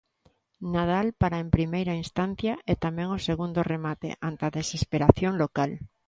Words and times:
Nadal 0.73 1.07
para 1.21 1.37
en 1.43 1.47
primeira 1.57 1.97
instancia 2.03 2.53
e 2.71 2.73
tamén 2.83 3.09
o 3.17 3.23
segundo 3.27 3.59
remate 3.73 4.09
ante 4.27 4.43
a 4.45 4.53
desesperación 4.59 5.33
local. 5.43 5.71